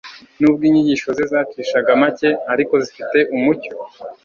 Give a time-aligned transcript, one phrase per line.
[0.39, 3.71] nubwo inyigisho ze zacishaga make ariko zifite umucyo.